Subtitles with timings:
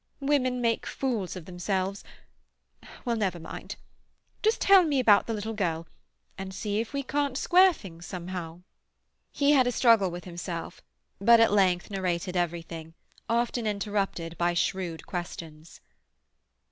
[0.19, 3.75] Women make fools of themselves—well, never mind.
[4.41, 5.85] Just tell me about the little girl,
[6.39, 8.63] and see if we can't square things somehow."
[9.31, 10.81] He had a struggle with himself,
[11.19, 12.95] but at length narrated everything,
[13.29, 15.81] often interrupted by shrewd questions.